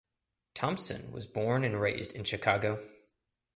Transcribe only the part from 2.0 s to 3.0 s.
in Chicago.